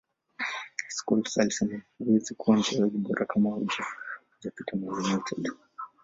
[0.89, 5.51] scholes alisema huwezi kuwa mchezaji bora kama hujapita united